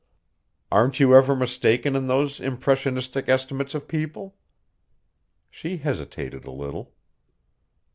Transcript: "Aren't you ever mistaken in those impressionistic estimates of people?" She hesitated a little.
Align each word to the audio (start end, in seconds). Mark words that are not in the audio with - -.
"Aren't 0.71 0.99
you 0.99 1.13
ever 1.15 1.35
mistaken 1.35 1.95
in 1.95 2.07
those 2.07 2.39
impressionistic 2.39 3.29
estimates 3.29 3.75
of 3.75 3.87
people?" 3.87 4.35
She 5.51 5.77
hesitated 5.77 6.43
a 6.43 6.49
little. 6.51 6.95